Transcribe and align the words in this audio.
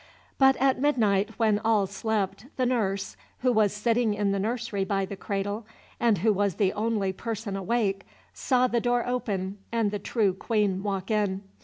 But 0.39 0.55
at 0.55 0.81
midnight, 0.81 1.37
when 1.37 1.59
all 1.59 1.85
slept, 1.85 2.47
the 2.57 2.65
nurse, 2.65 3.15
who 3.41 3.53
was 3.53 3.71
sitting 3.71 4.15
in 4.15 4.31
the 4.31 4.39
nursery 4.39 4.83
by 4.83 5.05
the 5.05 5.15
cradle, 5.15 5.67
and 5.99 6.17
who 6.17 6.33
was 6.33 6.55
the 6.55 6.73
only 6.73 7.13
person 7.13 7.55
awake, 7.55 8.03
saw 8.33 8.65
the 8.65 8.81
door 8.81 9.05
open 9.05 9.59
and 9.71 9.91
the 9.91 9.99
true 9.99 10.33
Queen 10.33 10.81
walk 10.81 11.11
in. 11.11 11.43